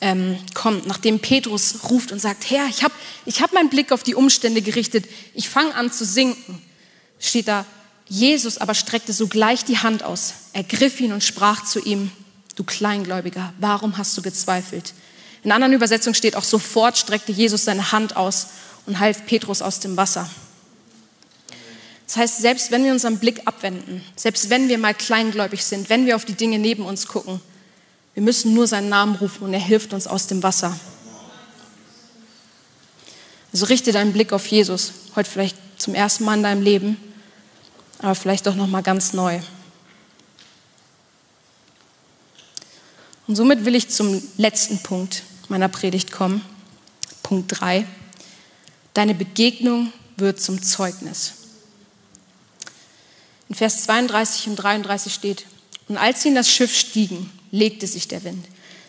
[0.00, 4.02] ähm, kommt, nachdem Petrus ruft und sagt, Herr, ich habe ich hab meinen Blick auf
[4.02, 6.60] die Umstände gerichtet, ich fange an zu sinken,
[7.18, 7.64] steht da,
[8.08, 12.10] Jesus aber streckte sogleich die Hand aus, ergriff ihn und sprach zu ihm,
[12.56, 14.94] du Kleingläubiger, warum hast du gezweifelt?
[15.44, 18.48] In anderen Übersetzungen steht auch, sofort streckte Jesus seine Hand aus
[18.86, 20.28] und half Petrus aus dem Wasser.
[22.06, 26.06] Das heißt, selbst wenn wir unseren Blick abwenden, selbst wenn wir mal kleingläubig sind, wenn
[26.06, 27.40] wir auf die Dinge neben uns gucken,
[28.14, 30.78] wir müssen nur seinen Namen rufen und er hilft uns aus dem Wasser.
[33.52, 36.96] Also richte deinen Blick auf Jesus, heute vielleicht zum ersten Mal in deinem Leben,
[37.98, 39.40] aber vielleicht auch noch mal ganz neu.
[43.26, 46.42] Und somit will ich zum letzten Punkt meiner Predigt kommen.
[47.22, 47.86] Punkt 3.
[48.94, 51.32] Deine Begegnung wird zum Zeugnis.
[53.48, 55.46] In Vers 32 und 33 steht,
[55.88, 58.44] und als sie in das Schiff stiegen, legte sich der Wind.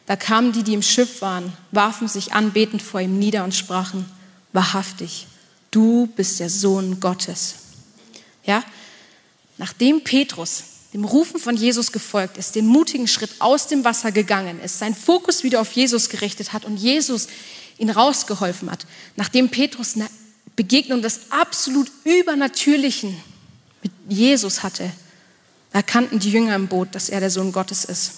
[0.08, 4.06] Da kamen die, die im Schiff waren, warfen sich anbetend vor ihm nieder und sprachen,
[4.54, 5.28] wahrhaftig,
[5.70, 7.56] du bist der Sohn Gottes.
[8.46, 8.64] Ja?
[9.58, 14.62] Nachdem Petrus dem Rufen von Jesus gefolgt ist, den mutigen Schritt aus dem Wasser gegangen
[14.62, 17.28] ist, seinen Fokus wieder auf Jesus gerichtet hat und Jesus
[17.78, 20.10] ihn rausgeholfen hat, nachdem Petrus eine
[20.56, 23.16] Begegnung des absolut Übernatürlichen
[23.84, 24.92] mit Jesus hatte,
[25.72, 28.12] erkannten die Jünger im Boot, dass er der Sohn Gottes ist.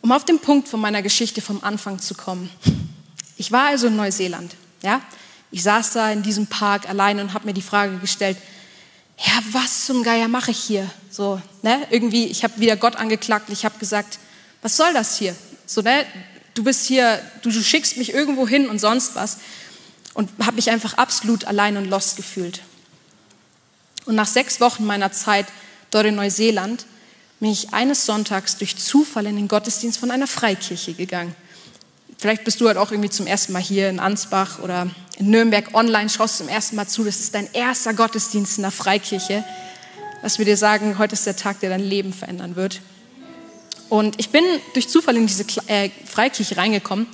[0.00, 2.48] Um auf den Punkt von meiner Geschichte vom Anfang zu kommen.
[3.36, 4.54] Ich war also in Neuseeland.
[4.82, 5.02] Ja?
[5.50, 8.36] Ich saß da in diesem Park allein und habe mir die Frage gestellt,
[9.18, 10.90] ja, was zum Geier mache ich hier?
[11.10, 11.86] So, ne?
[11.90, 14.18] Irgendwie, ich habe wieder Gott angeklagt und ich habe gesagt,
[14.62, 15.36] was soll das hier?
[15.66, 16.04] So, ne?
[16.54, 19.38] Du bist hier, du, du schickst mich irgendwo hin und sonst was.
[20.14, 22.62] Und habe mich einfach absolut allein und lost gefühlt.
[24.06, 25.46] Und nach sechs Wochen meiner Zeit
[25.90, 26.86] dort in Neuseeland
[27.40, 31.34] bin ich eines Sonntags durch Zufall in den Gottesdienst von einer Freikirche gegangen.
[32.24, 35.74] Vielleicht bist du halt auch irgendwie zum ersten Mal hier in Ansbach oder in Nürnberg
[35.74, 37.04] online, schaust zum ersten Mal zu.
[37.04, 39.44] Das ist dein erster Gottesdienst in der Freikirche.
[40.22, 42.80] Dass wir dir sagen, heute ist der Tag, der dein Leben verändern wird.
[43.90, 47.08] Und ich bin durch Zufall in diese äh, Freikirche reingekommen.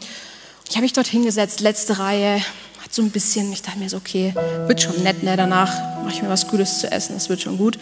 [0.68, 2.36] Ich habe mich dort hingesetzt, letzte Reihe,
[2.80, 4.32] hat so ein bisschen, ich dachte mir so, okay,
[4.68, 5.36] wird schon nett, ne?
[5.36, 7.80] Danach mache ich mir was Gutes zu essen, das wird schon gut.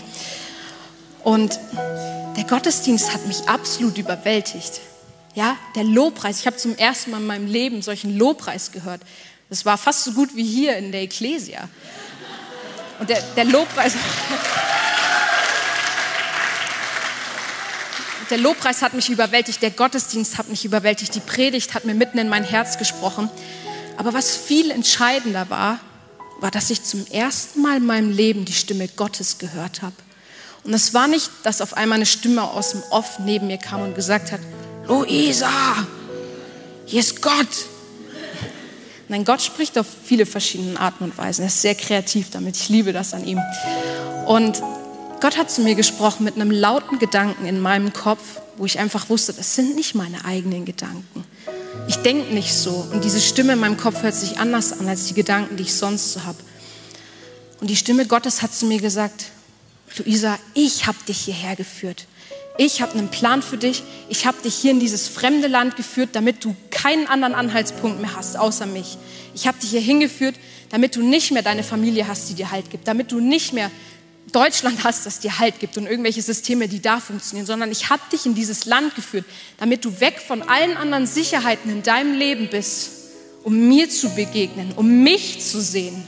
[1.24, 1.60] Und
[2.38, 4.80] der Gottesdienst hat mich absolut überwältigt.
[5.38, 6.40] Ja, der Lobpreis.
[6.40, 9.02] Ich habe zum ersten Mal in meinem Leben solchen Lobpreis gehört.
[9.48, 11.68] Das war fast so gut wie hier in der Ecclesia.
[12.98, 13.94] Und der, der Lobpreis.
[18.30, 22.18] Der Lobpreis hat mich überwältigt, der Gottesdienst hat mich überwältigt, die Predigt hat mir mitten
[22.18, 23.30] in mein Herz gesprochen.
[23.96, 25.80] Aber was viel entscheidender war,
[26.38, 29.94] war, dass ich zum ersten Mal in meinem Leben die Stimme Gottes gehört habe.
[30.62, 33.80] Und es war nicht, dass auf einmal eine Stimme aus dem Off neben mir kam
[33.80, 34.40] und gesagt hat,
[34.88, 35.86] Luisa,
[36.86, 37.66] hier ist Gott.
[39.08, 41.42] Nein, Gott spricht auf viele verschiedene Arten und Weisen.
[41.42, 42.56] Er ist sehr kreativ damit.
[42.56, 43.38] Ich liebe das an ihm.
[44.26, 44.62] Und
[45.20, 49.10] Gott hat zu mir gesprochen mit einem lauten Gedanken in meinem Kopf, wo ich einfach
[49.10, 51.24] wusste, das sind nicht meine eigenen Gedanken.
[51.86, 52.88] Ich denke nicht so.
[52.90, 55.74] Und diese Stimme in meinem Kopf hört sich anders an als die Gedanken, die ich
[55.74, 56.38] sonst so habe.
[57.60, 59.26] Und die Stimme Gottes hat zu mir gesagt,
[59.98, 62.06] Luisa, ich habe dich hierher geführt
[62.58, 66.10] ich habe einen Plan für dich, ich habe dich hier in dieses fremde Land geführt,
[66.12, 68.98] damit du keinen anderen Anhaltspunkt mehr hast, außer mich.
[69.32, 70.34] Ich habe dich hier hingeführt,
[70.70, 73.70] damit du nicht mehr deine Familie hast, die dir Halt gibt, damit du nicht mehr
[74.32, 78.02] Deutschland hast, das dir Halt gibt und irgendwelche Systeme, die da funktionieren, sondern ich habe
[78.12, 79.24] dich in dieses Land geführt,
[79.58, 82.90] damit du weg von allen anderen Sicherheiten in deinem Leben bist,
[83.44, 86.04] um mir zu begegnen, um mich zu sehen.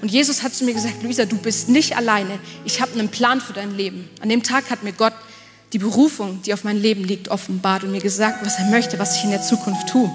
[0.00, 2.38] Und Jesus hat zu mir gesagt, Luisa, du bist nicht alleine.
[2.64, 4.08] Ich habe einen Plan für dein Leben.
[4.20, 5.12] An dem Tag hat mir Gott
[5.72, 9.16] die Berufung, die auf mein Leben liegt, offenbart und mir gesagt, was er möchte, was
[9.16, 10.10] ich in der Zukunft tue.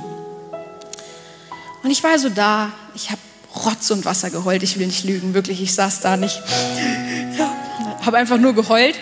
[1.84, 3.22] Und ich war so da, ich habe
[3.64, 6.42] Rotz und Wasser geheult, ich will nicht lügen, wirklich, ich saß da nicht.
[7.38, 7.54] Ja,
[8.06, 8.96] habe einfach nur geheult.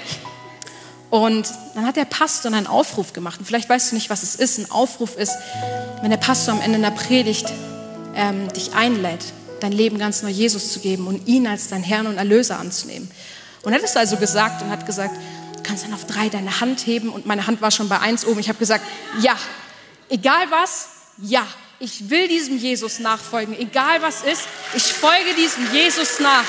[1.09, 3.39] Und dann hat der Pastor einen Aufruf gemacht.
[3.39, 4.59] Und vielleicht weißt du nicht, was es ist.
[4.59, 5.33] Ein Aufruf ist,
[6.01, 7.51] wenn der Pastor am Ende einer Predigt
[8.15, 9.23] ähm, dich einlädt,
[9.59, 13.09] dein Leben ganz neu Jesus zu geben und ihn als dein Herrn und Erlöser anzunehmen.
[13.63, 15.15] Und er hat es also gesagt und hat gesagt,
[15.63, 18.39] kannst dann auf drei deine Hand heben und meine Hand war schon bei eins oben.
[18.39, 18.85] Ich habe gesagt,
[19.21, 19.35] ja,
[20.09, 20.89] egal was,
[21.21, 21.45] ja,
[21.79, 26.45] ich will diesem Jesus nachfolgen, egal was ist, ich folge diesem Jesus nach.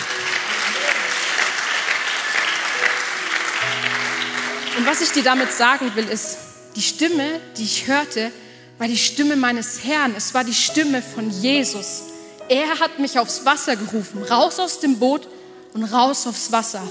[4.76, 6.36] Und was ich dir damit sagen will, ist,
[6.76, 8.32] die Stimme, die ich hörte,
[8.78, 10.14] war die Stimme meines Herrn.
[10.16, 12.02] Es war die Stimme von Jesus.
[12.48, 15.28] Er hat mich aufs Wasser gerufen, raus aus dem Boot
[15.72, 16.82] und raus aufs Wasser.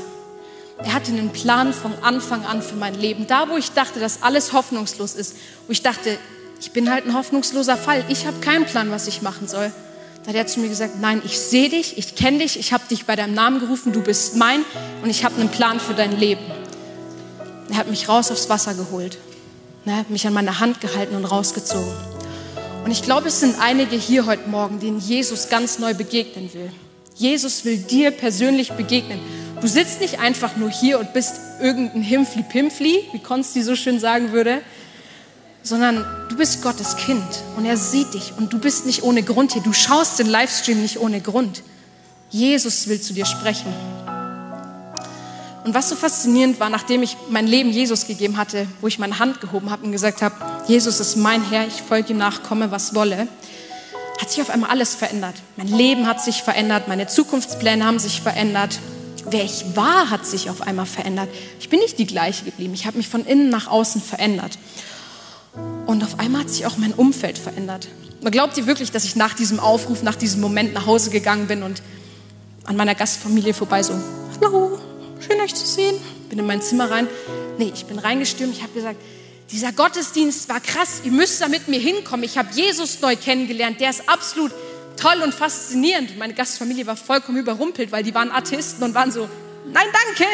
[0.78, 3.28] Er hatte einen Plan von Anfang an für mein Leben.
[3.28, 5.36] Da, wo ich dachte, dass alles hoffnungslos ist,
[5.68, 6.18] wo ich dachte,
[6.60, 9.72] ich bin halt ein hoffnungsloser Fall, ich habe keinen Plan, was ich machen soll.
[10.24, 12.84] Da hat er zu mir gesagt, nein, ich sehe dich, ich kenne dich, ich habe
[12.90, 14.64] dich bei deinem Namen gerufen, du bist mein
[15.04, 16.44] und ich habe einen Plan für dein Leben.
[17.70, 19.18] Er hat mich raus aufs Wasser geholt,
[19.86, 21.92] er hat mich an meine Hand gehalten und rausgezogen.
[22.86, 26.72] Und ich glaube, es sind einige hier heute Morgen, denen Jesus ganz neu begegnen will.
[27.16, 29.20] Jesus will dir persönlich begegnen.
[29.64, 34.34] Du sitzt nicht einfach nur hier und bist irgendein Himpfli-Pimpfli, wie Konsti so schön sagen
[34.34, 34.62] würde,
[35.62, 37.24] sondern du bist Gottes Kind
[37.56, 39.62] und er sieht dich und du bist nicht ohne Grund hier.
[39.62, 41.64] Du schaust den Livestream nicht ohne Grund.
[42.30, 43.74] Jesus will zu dir sprechen.
[45.64, 49.18] Und was so faszinierend war, nachdem ich mein Leben Jesus gegeben hatte, wo ich meine
[49.18, 50.36] Hand gehoben habe und gesagt habe,
[50.68, 53.30] Jesus ist mein Herr, ich folge ihm nach, komme was wolle,
[54.20, 55.36] hat sich auf einmal alles verändert.
[55.56, 58.78] Mein Leben hat sich verändert, meine Zukunftspläne haben sich verändert,
[59.30, 61.30] wer ich war, hat sich auf einmal verändert.
[61.60, 62.74] Ich bin nicht die gleiche geblieben.
[62.74, 64.58] Ich habe mich von innen nach außen verändert.
[65.86, 67.88] Und auf einmal hat sich auch mein Umfeld verändert.
[68.22, 71.48] Und glaubt ihr wirklich, dass ich nach diesem Aufruf, nach diesem Moment nach Hause gegangen
[71.48, 71.82] bin und
[72.66, 73.94] an meiner Gastfamilie vorbei so,
[74.42, 74.80] hallo,
[75.20, 75.96] schön euch zu sehen,
[76.30, 77.08] bin in mein Zimmer rein.
[77.58, 78.98] Nee, ich bin reingestürmt, ich habe gesagt,
[79.52, 82.24] dieser Gottesdienst war krass, ihr müsst da mit mir hinkommen.
[82.24, 84.52] Ich habe Jesus neu kennengelernt, der ist absolut
[84.98, 86.18] toll und faszinierend.
[86.18, 89.30] Meine Gastfamilie war vollkommen überrumpelt, weil die waren Atheisten und waren so,
[89.72, 90.30] nein, danke.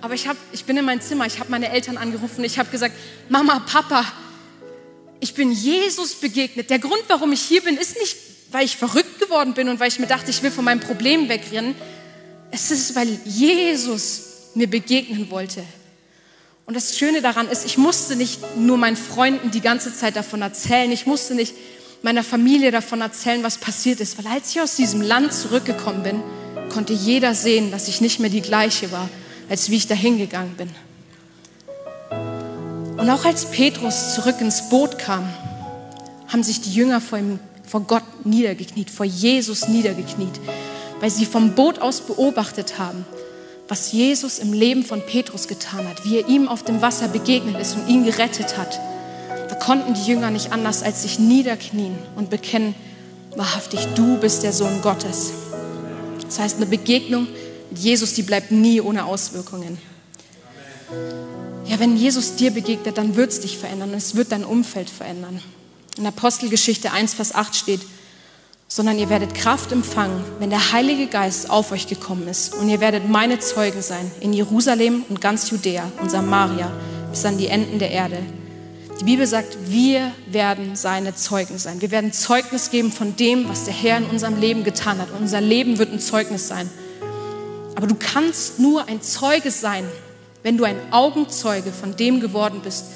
[0.00, 2.70] Aber ich, hab, ich bin in mein Zimmer, ich habe meine Eltern angerufen, ich habe
[2.70, 2.94] gesagt,
[3.30, 4.04] Mama, Papa,
[5.20, 6.68] ich bin Jesus begegnet.
[6.68, 8.16] Der Grund, warum ich hier bin, ist nicht,
[8.50, 11.30] weil ich verrückt geworden bin und weil ich mir dachte, ich will von meinem Problem
[11.30, 11.74] wegrennen.
[12.50, 15.64] Es ist, weil Jesus mir begegnen wollte.
[16.66, 20.40] Und das Schöne daran ist, ich musste nicht nur meinen Freunden die ganze Zeit davon
[20.40, 21.54] erzählen, ich musste nicht
[22.02, 26.22] meiner Familie davon erzählen, was passiert ist, weil als ich aus diesem Land zurückgekommen bin,
[26.70, 29.08] konnte jeder sehen, dass ich nicht mehr die gleiche war,
[29.50, 30.70] als wie ich dahin gegangen bin.
[32.98, 35.28] Und auch als Petrus zurück ins Boot kam,
[36.28, 40.40] haben sich die Jünger vor, ihm, vor Gott niedergekniet, vor Jesus niedergekniet,
[41.00, 43.04] weil sie vom Boot aus beobachtet haben,
[43.68, 47.58] was Jesus im Leben von Petrus getan hat, wie er ihm auf dem Wasser begegnet
[47.60, 48.78] ist und ihn gerettet hat.
[49.48, 52.74] Da konnten die Jünger nicht anders als sich niederknien und bekennen,
[53.36, 55.32] wahrhaftig, du bist der Sohn Gottes.
[56.26, 57.26] Das heißt, eine Begegnung
[57.70, 59.78] mit Jesus, die bleibt nie ohne Auswirkungen.
[61.66, 64.90] Ja, wenn Jesus dir begegnet, dann wird es dich verändern und es wird dein Umfeld
[64.90, 65.40] verändern.
[65.96, 67.80] In Apostelgeschichte 1, Vers 8 steht,
[68.74, 72.56] sondern ihr werdet Kraft empfangen, wenn der Heilige Geist auf euch gekommen ist.
[72.56, 76.72] Und ihr werdet meine Zeugen sein in Jerusalem und ganz Judäa und Samaria
[77.08, 78.18] bis an die Enden der Erde.
[78.98, 81.80] Die Bibel sagt, wir werden seine Zeugen sein.
[81.82, 85.12] Wir werden Zeugnis geben von dem, was der Herr in unserem Leben getan hat.
[85.12, 86.68] Und unser Leben wird ein Zeugnis sein.
[87.76, 89.84] Aber du kannst nur ein Zeuge sein,
[90.42, 92.86] wenn du ein Augenzeuge von dem geworden bist,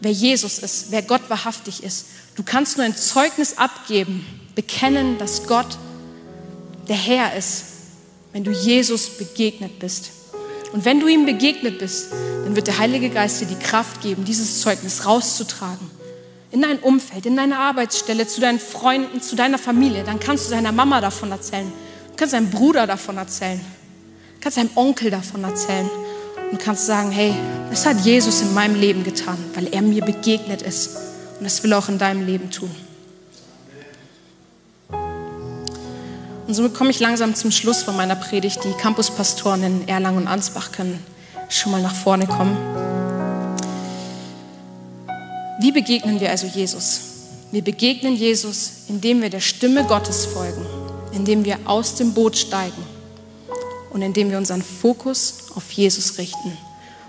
[0.00, 2.06] wer Jesus ist, wer Gott wahrhaftig ist.
[2.34, 5.78] Du kannst nur ein Zeugnis abgeben, bekennen, dass Gott
[6.88, 7.64] der Herr ist,
[8.32, 10.10] wenn du Jesus begegnet bist.
[10.72, 12.08] Und wenn du ihm begegnet bist,
[12.44, 15.90] dann wird der Heilige Geist dir die Kraft geben, dieses Zeugnis rauszutragen.
[16.50, 20.04] In dein Umfeld, in deine Arbeitsstelle, zu deinen Freunden, zu deiner Familie.
[20.04, 21.70] Dann kannst du deiner Mama davon erzählen.
[22.10, 23.60] Du kannst deinem Bruder davon erzählen.
[23.60, 25.88] Du kannst deinem Onkel davon erzählen
[26.50, 27.34] und kannst sagen, hey,
[27.70, 30.96] das hat Jesus in meinem Leben getan, weil er mir begegnet ist.
[31.38, 32.70] Und das will er auch in deinem Leben tun.
[36.46, 38.62] Und somit komme ich langsam zum Schluss von meiner Predigt.
[38.64, 41.04] Die Campuspastoren in Erlangen und Ansbach können
[41.48, 42.56] schon mal nach vorne kommen.
[45.60, 47.00] Wie begegnen wir also Jesus?
[47.50, 50.64] Wir begegnen Jesus, indem wir der Stimme Gottes folgen,
[51.12, 52.84] indem wir aus dem Boot steigen
[53.90, 56.56] und indem wir unseren Fokus auf Jesus richten.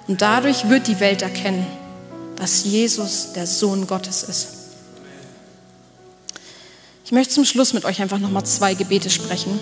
[0.08, 1.68] Und dadurch wird die Welt erkennen,
[2.38, 4.57] dass Jesus der Sohn Gottes ist.
[7.08, 9.58] Ich möchte zum Schluss mit euch einfach nochmal zwei Gebete sprechen.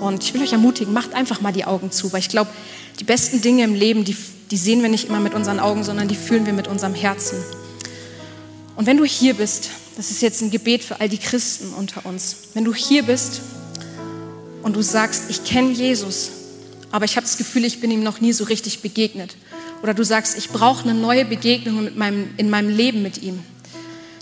[0.00, 2.50] Und ich will euch ermutigen, macht einfach mal die Augen zu, weil ich glaube,
[2.98, 4.16] die besten Dinge im Leben, die,
[4.50, 7.36] die sehen wir nicht immer mit unseren Augen, sondern die fühlen wir mit unserem Herzen.
[8.76, 12.06] Und wenn du hier bist, das ist jetzt ein Gebet für all die Christen unter
[12.06, 13.42] uns, wenn du hier bist
[14.62, 16.30] und du sagst, ich kenne Jesus,
[16.90, 19.36] aber ich habe das Gefühl, ich bin ihm noch nie so richtig begegnet.
[19.82, 23.40] Oder du sagst, ich brauche eine neue Begegnung mit meinem, in meinem Leben mit ihm.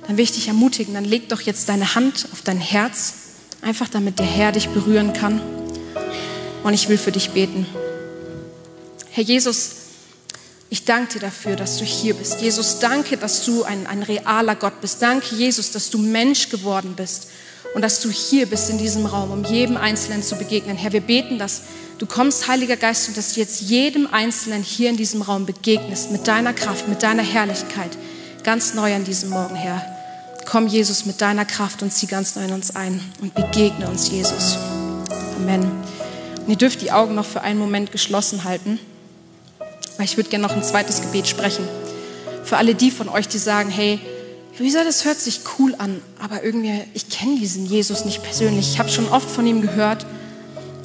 [0.06, 3.14] Dann will ich dich ermutigen, dann leg doch jetzt deine Hand auf dein Herz,
[3.62, 5.40] einfach damit der Herr dich berühren kann.
[6.62, 7.66] Und ich will für dich beten.
[9.10, 9.70] Herr Jesus,
[10.68, 12.40] ich danke dir dafür, dass du hier bist.
[12.40, 15.00] Jesus, danke, dass du ein, ein realer Gott bist.
[15.00, 17.28] Danke, Jesus, dass du Mensch geworden bist
[17.74, 20.76] und dass du hier bist in diesem Raum, um jedem Einzelnen zu begegnen.
[20.76, 21.62] Herr, wir beten, dass
[21.98, 26.10] du kommst, Heiliger Geist, und dass du jetzt jedem Einzelnen hier in diesem Raum begegnest,
[26.10, 27.96] mit deiner Kraft, mit deiner Herrlichkeit,
[28.42, 29.95] ganz neu an diesem Morgen, Herr.
[30.46, 34.08] Komm, Jesus, mit deiner Kraft und zieh ganz neu in uns ein und begegne uns,
[34.08, 34.56] Jesus.
[35.36, 35.68] Amen.
[36.38, 38.78] Und ihr dürft die Augen noch für einen Moment geschlossen halten,
[39.96, 41.66] weil ich würde gerne noch ein zweites Gebet sprechen.
[42.44, 43.98] Für alle die von euch, die sagen, hey,
[44.56, 48.70] Luisa, das hört sich cool an, aber irgendwie, ich kenne diesen Jesus nicht persönlich.
[48.70, 50.06] Ich habe schon oft von ihm gehört,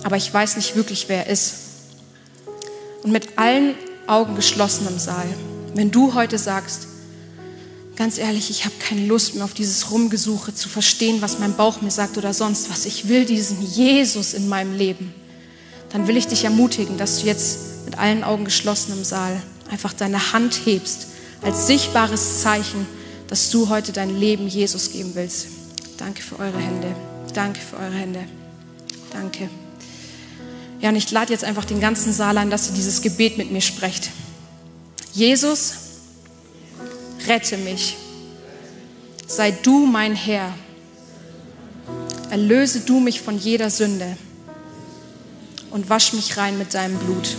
[0.04, 1.54] aber ich weiß nicht wirklich, wer er ist.
[3.04, 3.76] Und mit allen
[4.08, 5.28] Augen geschlossen im Saal,
[5.76, 6.88] wenn du heute sagst,
[7.96, 11.82] ganz ehrlich, ich habe keine Lust mehr auf dieses Rumgesuche zu verstehen, was mein Bauch
[11.82, 12.86] mir sagt oder sonst was.
[12.86, 15.14] Ich will diesen Jesus in meinem Leben.
[15.90, 19.94] Dann will ich dich ermutigen, dass du jetzt mit allen Augen geschlossen im Saal einfach
[19.94, 21.08] deine Hand hebst
[21.42, 22.86] als sichtbares Zeichen,
[23.28, 25.48] dass du heute dein Leben Jesus geben willst.
[25.98, 26.96] Danke für eure Hände.
[27.34, 28.24] Danke für eure Hände.
[29.12, 29.50] Danke.
[30.82, 33.52] Ja, und ich lade jetzt einfach den ganzen Saal ein, dass ihr dieses Gebet mit
[33.52, 34.10] mir sprecht.
[35.14, 35.74] Jesus,
[37.28, 37.98] rette mich.
[39.28, 40.54] Sei du mein Herr.
[42.30, 44.18] Erlöse du mich von jeder Sünde
[45.72, 47.36] und wasch mich rein mit deinem Blut.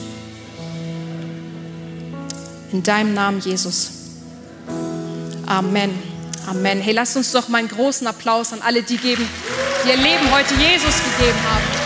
[2.73, 3.91] In deinem Namen, Jesus.
[5.47, 5.91] Amen.
[6.47, 6.81] Amen.
[6.81, 9.27] Hey, lasst uns doch mal einen großen Applaus an alle die geben,
[9.85, 11.82] die ihr Leben heute Jesus gegeben haben.